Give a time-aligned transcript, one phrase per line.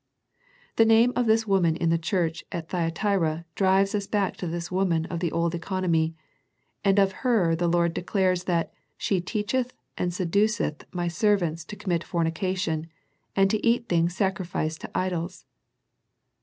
[0.77, 4.71] The name of this woman in the church at Thyatira drives us back to this
[4.71, 6.15] woman of the old economy,
[6.83, 12.03] and of her the Lord declares that she" teacheth and seduceth My servants to commit
[12.03, 12.87] fornication,
[13.35, 15.45] and to eat things sacrificed to idols."